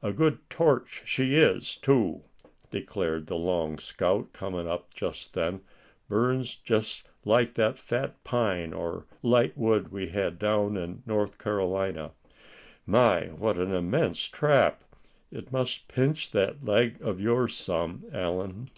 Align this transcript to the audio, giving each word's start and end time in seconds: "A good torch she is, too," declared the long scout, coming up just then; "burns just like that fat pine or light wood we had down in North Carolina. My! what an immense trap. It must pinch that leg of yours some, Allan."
"A 0.00 0.12
good 0.12 0.48
torch 0.48 1.02
she 1.06 1.34
is, 1.34 1.74
too," 1.74 2.22
declared 2.70 3.26
the 3.26 3.34
long 3.34 3.78
scout, 3.78 4.32
coming 4.32 4.68
up 4.68 4.94
just 4.94 5.34
then; 5.34 5.62
"burns 6.08 6.54
just 6.54 7.08
like 7.24 7.54
that 7.54 7.76
fat 7.76 8.22
pine 8.22 8.72
or 8.72 9.06
light 9.24 9.58
wood 9.58 9.90
we 9.90 10.10
had 10.10 10.38
down 10.38 10.76
in 10.76 11.02
North 11.04 11.36
Carolina. 11.36 12.12
My! 12.86 13.24
what 13.32 13.56
an 13.58 13.74
immense 13.74 14.22
trap. 14.28 14.84
It 15.32 15.50
must 15.50 15.88
pinch 15.88 16.30
that 16.30 16.64
leg 16.64 16.98
of 17.02 17.18
yours 17.20 17.56
some, 17.56 18.04
Allan." 18.12 18.68